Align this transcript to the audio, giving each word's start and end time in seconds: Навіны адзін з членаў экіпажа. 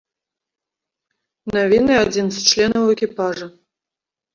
Навіны 1.59 1.93
адзін 2.07 2.27
з 2.41 2.45
членаў 2.51 2.95
экіпажа. 2.99 3.45